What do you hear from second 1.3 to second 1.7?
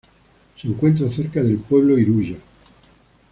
del